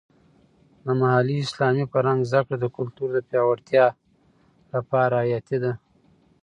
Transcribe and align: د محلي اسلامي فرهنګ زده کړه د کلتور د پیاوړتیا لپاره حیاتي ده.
د 0.83 0.87
محلي 0.99 1.37
اسلامي 1.45 1.85
فرهنګ 1.91 2.21
زده 2.29 2.41
کړه 2.47 2.57
د 2.59 2.65
کلتور 2.77 3.07
د 3.13 3.17
پیاوړتیا 3.29 3.85
لپاره 4.73 5.15
حیاتي 5.23 5.57
ده. 5.63 5.71